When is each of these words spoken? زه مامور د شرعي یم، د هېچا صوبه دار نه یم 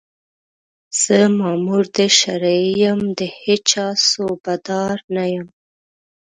زه 1.01 1.17
مامور 1.37 1.83
د 1.97 1.97
شرعي 2.17 2.67
یم، 2.83 2.99
د 3.19 3.21
هېچا 3.41 3.87
صوبه 4.09 4.53
دار 4.67 4.95
نه 5.15 5.23
یم 5.33 5.47